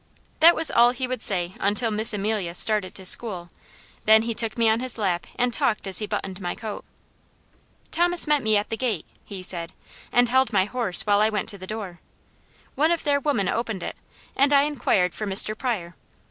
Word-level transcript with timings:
That 0.39 0.55
was 0.55 0.71
all 0.71 0.89
he 0.89 1.05
would 1.05 1.21
say 1.21 1.53
until 1.59 1.91
Miss 1.91 2.11
Amelia 2.11 2.55
started 2.55 2.95
to 2.95 3.05
school, 3.05 3.51
then 4.05 4.23
he 4.23 4.33
took 4.33 4.57
me 4.57 4.67
on 4.67 4.79
his 4.79 4.97
lap 4.97 5.27
and 5.35 5.53
talked 5.53 5.85
as 5.85 5.99
he 5.99 6.07
buttoned 6.07 6.41
my 6.41 6.55
coat. 6.55 6.83
"Thomas 7.91 8.25
met 8.25 8.41
me 8.41 8.57
at 8.57 8.69
the 8.71 8.77
gate," 8.77 9.05
he 9.23 9.43
said, 9.43 9.73
"and 10.11 10.27
held 10.27 10.51
my 10.51 10.65
horse 10.65 11.03
while 11.05 11.21
I 11.21 11.29
went 11.29 11.49
to 11.49 11.57
the 11.59 11.67
door. 11.67 11.99
One 12.73 12.89
of 12.89 13.03
their 13.03 13.19
women 13.19 13.47
opened 13.47 13.83
it, 13.83 13.95
and 14.35 14.51
I 14.51 14.63
inquired 14.63 15.13
for 15.13 15.27
Mr. 15.27 15.55
Pryor. 15.55 15.93